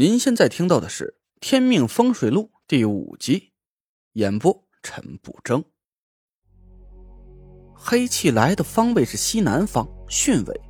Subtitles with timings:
[0.00, 1.06] 您现在听到的是
[1.40, 3.50] 《天命风水录》第五集，
[4.12, 5.64] 演播陈不争。
[7.74, 10.60] 黑气来的方位是西南方，巽位，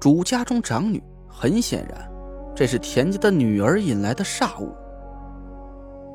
[0.00, 1.00] 主家中长女。
[1.28, 2.10] 很显然，
[2.52, 4.74] 这是田家的女儿引来的煞物。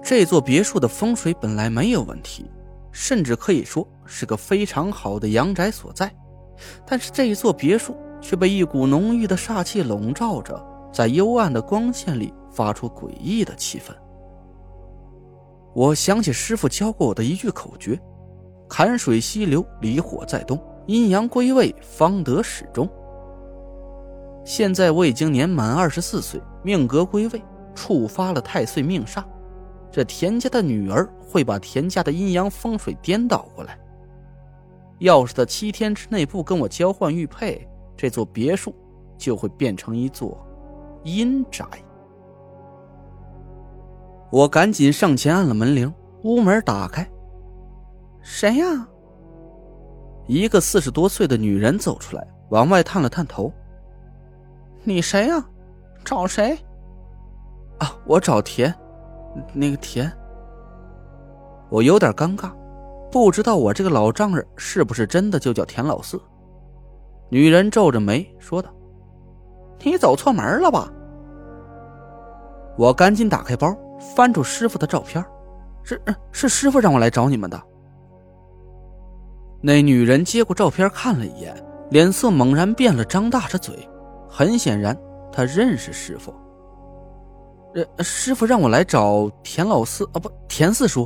[0.04, 2.46] 这座别墅的风水本来没有问题，
[2.92, 6.14] 甚至可以说是个非常好的阳宅所在，
[6.86, 10.62] 但是这座别墅却被一股浓郁的煞气笼罩着，
[10.92, 12.34] 在幽暗的光线里。
[12.52, 13.94] 发出诡异的气氛。
[15.74, 17.98] 我想起师傅教过我的一句口诀
[18.68, 22.90] ：“坎水西流，离火在东，阴阳归位，方得始终。”
[24.44, 27.42] 现在我已经年满二十四岁，命格归位，
[27.76, 29.24] 触发了太岁命煞。
[29.92, 33.80] 这田家的女儿会把田家的阴阳风水颠倒过来。
[34.98, 37.66] 要是他七天之内不跟我交换玉佩，
[37.96, 38.74] 这座别墅
[39.18, 40.38] 就会变成一座
[41.04, 41.66] 阴宅。
[44.32, 45.94] 我赶紧上前按了门铃，
[46.24, 47.10] 屋门打开。
[48.22, 48.88] 谁呀？
[50.28, 53.52] 一个四十多岁的女人走出来，往外探了探头。
[54.84, 55.44] 你谁呀？
[56.06, 56.56] 找谁？
[57.80, 58.74] 啊，我找田，
[59.54, 60.12] 那个田。
[61.70, 62.52] 我有点尴尬，
[63.12, 66.22] 不知道我这个老丈人是不是真的就叫田老四。
[67.30, 68.70] 女人皱着眉说道
[69.84, 70.92] ：“你走错门了吧？”
[72.78, 73.76] 我赶紧打开包。
[74.16, 75.22] 翻出师傅的照片，
[75.84, 77.62] 是是师傅让我来找你们的。
[79.62, 81.54] 那女人接过照片看了一眼，
[81.90, 83.76] 脸色猛然变了，张大着嘴。
[84.30, 84.98] 很显然，
[85.34, 86.34] 她认识师傅。
[87.76, 91.06] 呃，师傅让我来找田老四啊，不，田四叔。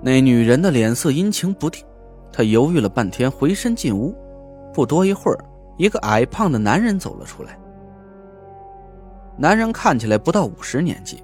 [0.00, 1.84] 那女人的脸色阴晴不定，
[2.32, 4.14] 她犹豫了半天，回身进屋。
[4.72, 5.38] 不多一会儿，
[5.76, 7.58] 一个矮胖的男人走了出来。
[9.36, 11.22] 男人看起来不到五十年纪，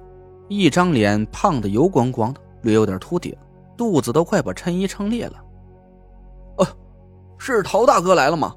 [0.49, 3.35] 一张脸胖的油光光的，略有点秃顶，
[3.77, 5.43] 肚子都快把衬衣撑裂了。
[6.57, 6.67] 哦，
[7.37, 8.53] 是陶大哥来了吗？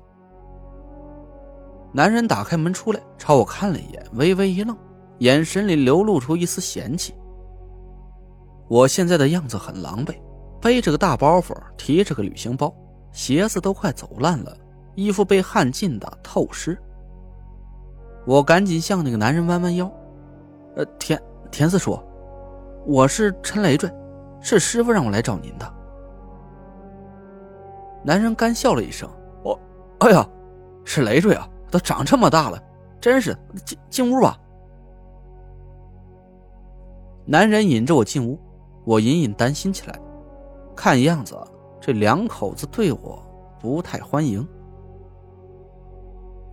[1.93, 4.76] 男人打开门出来，朝我看了一眼，微微一愣，
[5.19, 7.15] 眼神里流露出一丝嫌弃。
[8.66, 10.16] 我现在的样子很狼狈，
[10.61, 12.75] 背着个大包袱，提着个旅行包，
[13.12, 14.56] 鞋子都快走烂了，
[14.94, 16.78] 衣服被汗浸得透湿。
[18.27, 19.91] 我赶紧向那个男人弯弯腰，
[20.77, 21.99] 呃，田田四叔，
[22.87, 23.91] 我是陈累赘，
[24.41, 25.75] 是师傅让我来找您的。
[28.03, 29.09] 男人干笑了一声，
[29.43, 29.59] 我，
[29.99, 30.27] 哎呀，
[30.84, 32.62] 是累赘啊，都长这么大了，
[33.00, 34.38] 真是进进屋吧。
[37.26, 38.38] 男人引着我进屋，
[38.84, 39.99] 我隐隐担心起来，
[40.76, 41.37] 看样子
[41.81, 43.22] 这两口子对我
[43.61, 44.47] 不太欢迎。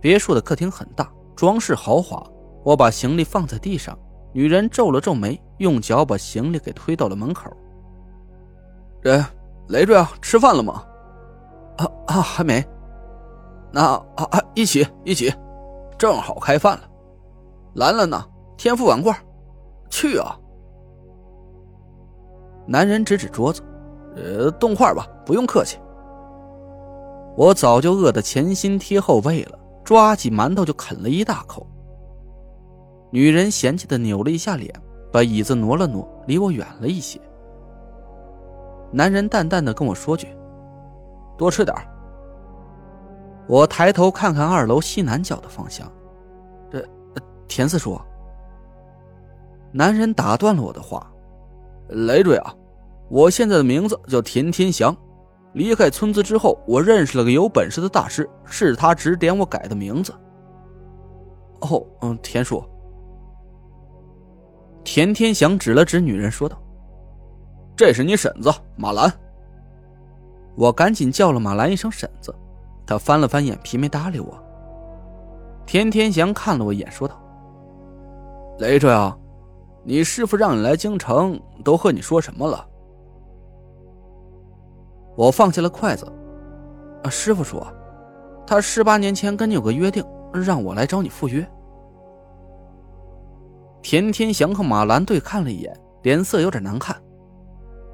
[0.02, 1.10] 别墅的客厅很大。
[1.34, 2.22] 装饰豪华，
[2.62, 3.98] 我把行李放在地上，
[4.32, 7.50] 女人皱了皱眉，用脚把行李给推到了门口。
[9.00, 9.24] 人，
[9.68, 10.84] 累赘啊，吃饭了吗？
[11.78, 12.62] 啊啊，还没。
[13.72, 15.32] 那啊啊，一起一起，
[15.96, 16.82] 正好开饭了。
[17.74, 18.22] 兰兰呢？
[18.58, 19.16] 天赋碗筷，
[19.88, 20.38] 去啊！
[22.66, 23.62] 男人指指桌子，
[24.14, 25.78] 呃，动筷吧，不用客气。
[27.36, 29.58] 我早就饿得前心贴后背了。
[29.84, 31.66] 抓起馒头就啃了一大口。
[33.10, 34.72] 女人嫌弃的扭了一下脸，
[35.12, 37.20] 把椅子挪了挪，离我远了一些。
[38.90, 40.28] 男人淡淡的跟我说句
[41.36, 41.76] ：“多吃点
[43.48, 45.90] 我抬头看看二楼西南角的方向，
[46.70, 46.82] 这
[47.48, 48.00] 田四叔。
[49.72, 51.10] 男人打断了我的话
[51.88, 52.54] ：“累赘啊，
[53.08, 54.96] 我现在的名字叫田天祥。”
[55.52, 60.12] 离开村子之后，我认识了个有本事的大师，是他指点我改的名字。
[61.60, 62.64] 哦，嗯，田叔。
[64.82, 66.60] 田天祥指了指女人，说道
[67.76, 69.12] ：“这是你婶子马兰。”
[70.56, 72.34] 我赶紧叫了马兰一声婶子，
[72.86, 74.42] 他翻了翻眼皮，没搭理我。
[75.66, 77.14] 田天祥看了我一眼，说道
[78.58, 79.16] ：“雷赘啊，
[79.84, 82.66] 你师傅让你来京城，都和你说什么了？”
[85.14, 86.06] 我放下了筷子，
[87.02, 87.66] 啊，师傅说，
[88.46, 91.46] 他十八年前跟你有个约定，让我来找你赴约。
[93.82, 96.96] 田天祥和马兰对看了一眼，脸色有点难看。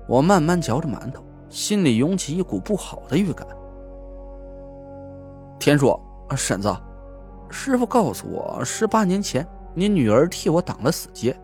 [0.06, 3.46] 我慢慢嚼着馒头，心里涌起一股不好的预感。
[5.58, 5.98] 田叔，
[6.36, 6.74] 婶子，
[7.50, 11.36] 师傅告诉我，十八年前你女儿替我挡了死劫，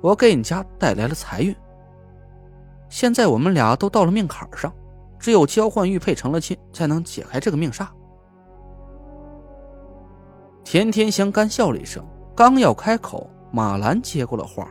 [0.00, 1.54] 我给你家带来了财运。
[2.88, 4.72] 现在我们俩都到了命坎上。
[5.18, 7.86] 只有交换玉佩成了亲，才能解开这个命煞。
[10.64, 12.04] 田天祥干笑了一声，
[12.34, 14.68] 刚要开口，马兰接过了话：“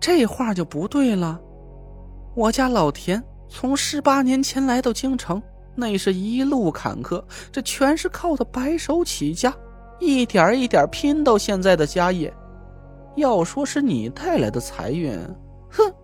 [0.00, 1.40] 这话就不对了。
[2.34, 5.40] 我家老田从十八年前来到京城，
[5.76, 9.54] 那是一路坎坷，这全是靠他白手起家，
[10.00, 12.34] 一点一点拼到现在的家业。
[13.14, 15.16] 要说是你带来的财运，
[15.70, 15.94] 哼！”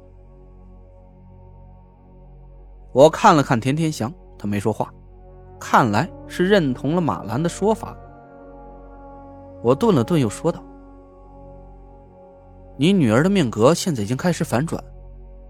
[2.93, 4.93] 我看了看田天祥，他没说话，
[5.61, 7.97] 看来是认同了马兰的说法。
[9.63, 10.63] 我顿了顿，又说道
[12.77, 14.83] ：“你女儿的命格现在已经开始反转，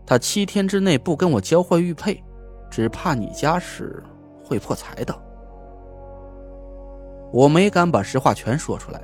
[0.04, 2.22] 她七天之内不跟我交换玉佩，
[2.70, 4.02] 只怕你家是
[4.44, 5.14] 会破财的。”
[7.32, 9.00] 我没敢把实话全说出来。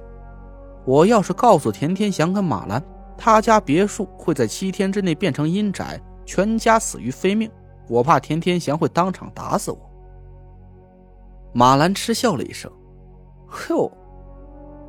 [0.85, 2.83] 我要是告诉田天祥跟马兰，
[3.17, 7.51] 他家别墅会在七天之内变成阴宅，全家死于非命，
[7.89, 9.79] 我怕田天祥会当场打死我。
[11.53, 12.71] 马兰嗤笑了一声
[13.71, 13.91] ：“哟。”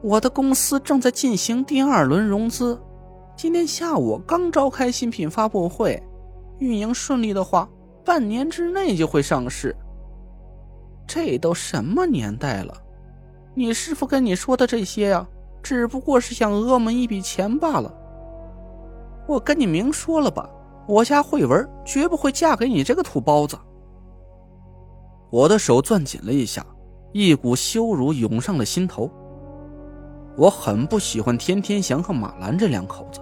[0.04, 2.80] 我的公司正在进行第二轮融资，
[3.36, 6.02] 今天下午刚召开新品发布会，
[6.60, 7.68] 运营顺利的话，
[8.06, 9.76] 半年之内就会上市。
[11.08, 12.76] 这都什么年代了？
[13.56, 15.28] 你师傅跟你说的这些呀，
[15.64, 17.92] 只不过是想讹我们一笔钱罢了。
[19.26, 20.48] 我跟你明说了吧，
[20.88, 23.58] 我家慧文绝不会嫁给你这个土包子。
[25.30, 26.66] 我的手攥紧了一下，
[27.12, 29.10] 一股羞辱涌上了心头。
[30.38, 33.20] 我很不喜欢天天祥和马兰这两口子。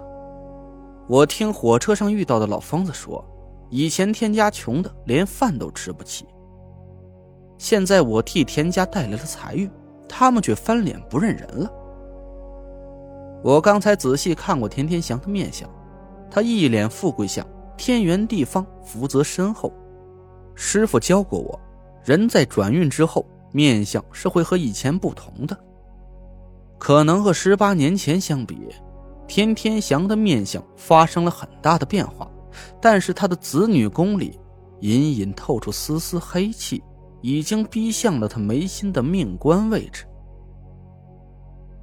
[1.08, 3.24] 我听火车上遇到的老疯子说，
[3.68, 6.26] 以前田家穷的连饭都吃不起。
[7.58, 9.68] 现在我替田家带来了财运，
[10.08, 11.72] 他们却翻脸不认人了。
[13.42, 15.68] 我刚才仔细看过田天祥的面相，
[16.30, 17.46] 他一脸富贵相，
[17.76, 19.72] 天圆地方，福泽深厚。
[20.54, 21.60] 师傅教过我，
[22.04, 25.56] 人在转运之后，面相是会和以前不同的。
[26.78, 28.68] 可能和十八年前相比，
[29.26, 32.30] 天天祥的面相发生了很大的变化，
[32.80, 34.38] 但是他的子女宫里
[34.80, 36.82] 隐隐透出丝丝黑气，
[37.22, 40.04] 已经逼向了他眉心的命官位置。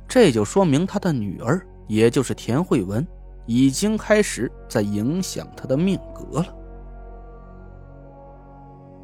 [0.07, 3.05] 这就说明他的女儿，也就是田慧文，
[3.45, 6.55] 已经开始在影响他的命格了。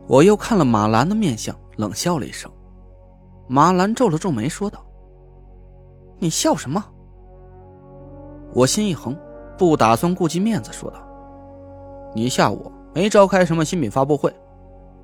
[0.08, 2.52] 我又看了马兰的面相，冷笑了一声。
[3.48, 4.84] 马兰皱了皱眉，说道。
[6.18, 6.84] 你笑什么？
[8.54, 9.16] 我心一横，
[9.58, 10.98] 不打算顾及面子，说道
[12.14, 14.34] ：“你下午没召开什么新品发布会，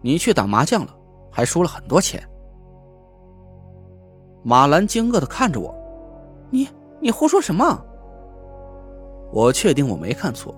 [0.01, 0.95] 你去打麻将了，
[1.31, 2.27] 还输了很多钱。”
[4.43, 5.73] 马兰惊愕的看着我
[6.51, 6.67] ：“你
[6.99, 7.81] 你胡说什么？”
[9.35, 10.55] 我确定我没看错，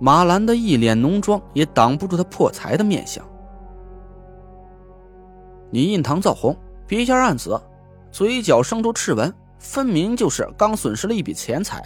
[0.00, 3.22] 马兰的一脸浓妆也挡不住他破财的面相。
[5.70, 6.56] 你印堂造红，
[6.86, 7.60] 鼻尖暗紫，
[8.10, 9.30] 嘴角生出赤纹。
[9.58, 11.82] 分明就是刚损失了一笔钱财，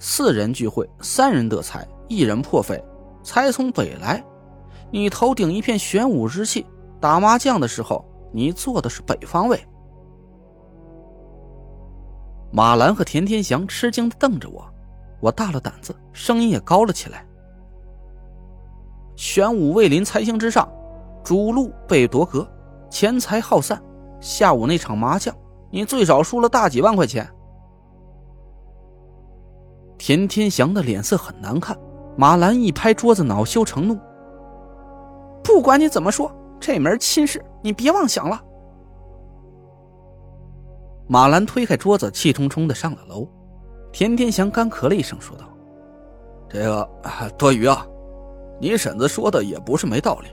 [0.00, 2.82] 四人聚会，三人得财，一人破费，
[3.22, 4.22] 财从北来。
[4.90, 6.66] 你头顶一片玄武之气，
[7.00, 9.60] 打麻将的时候，你坐的是北方位。
[12.52, 14.64] 马兰和田天祥吃惊的瞪着我，
[15.22, 17.24] 我大了胆子，声音也高了起来。
[19.14, 20.68] 玄武位临财星之上，
[21.22, 22.44] 主路被夺格，
[22.90, 23.80] 钱财耗散。
[24.20, 25.32] 下午那场麻将。
[25.70, 27.26] 你最少输了大几万块钱。
[29.96, 31.78] 田天祥的脸色很难看，
[32.14, 33.96] 马兰一拍桌子，恼羞成怒
[35.42, 38.38] ：“不管你怎么说，这门亲事你别妄想了。”
[41.08, 43.26] 马兰推开桌子，气冲冲的上了楼。
[43.92, 45.44] 田天祥干咳了一声，说道
[46.48, 46.88] ：“这个
[47.36, 47.86] 多余啊，
[48.58, 50.28] 你婶子说的也不是没道理。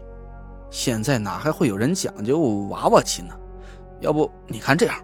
[0.71, 2.39] 现在哪还会有人讲究
[2.69, 3.35] 娃娃亲呢？
[3.99, 4.95] 要不你看这样。”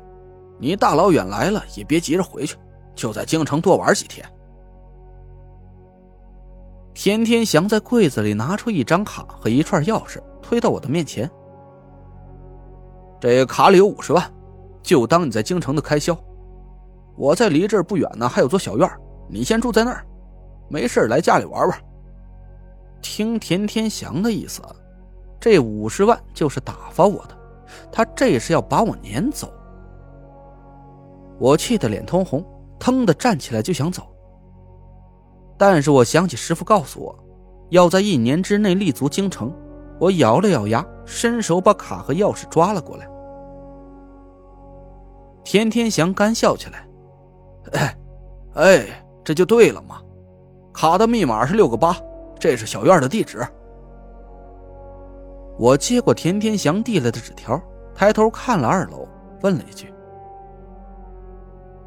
[0.58, 2.56] 你大老远来了，也别急着回去，
[2.96, 4.26] 就在京城多玩几天。
[6.94, 11.30] 田天祥在柜子里拿出一张卡和一串钥匙，推到我的面前。
[13.20, 14.34] 这卡里有五十万，
[14.82, 16.18] 就当你在京城的开销。
[17.16, 18.90] 我在离这儿不远呢，还有座小院，
[19.30, 20.06] 你先住在那儿，
[20.70, 21.82] 没事来家里玩玩。
[23.02, 24.62] 听田天祥的意思，
[25.40, 27.38] 这五十万就是打发我的，
[27.92, 29.52] 他这是要把我撵走。
[31.38, 32.44] 我气得脸通红，
[32.80, 34.04] 腾的站起来就想走。
[35.58, 37.18] 但是我想起师傅告诉我，
[37.70, 39.54] 要在一年之内立足京城。
[39.98, 43.08] 我咬了咬牙，伸手把卡和钥匙抓了过来。
[45.46, 46.86] 田天祥干笑起来
[47.74, 47.98] ：“哎，
[48.56, 50.02] 哎，这就对了嘛！
[50.74, 51.96] 卡的密码是六个八，
[52.40, 53.46] 这是小院的地址。”
[55.58, 57.62] 我接过田天祥递来的纸条，
[57.94, 59.08] 抬头看了二楼，
[59.42, 59.94] 问了一句。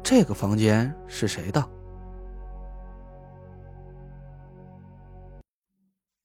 [0.01, 1.63] 这个房间是谁的？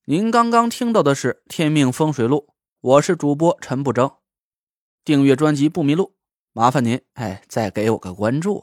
[0.06, 2.46] 您刚刚听到的是《天命风水录》，
[2.80, 4.10] 我是主播陈不争。
[5.04, 6.14] 订阅专辑不迷路，
[6.52, 8.62] 麻烦您哎，再给我个关注。